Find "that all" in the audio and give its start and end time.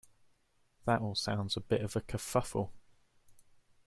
0.85-1.13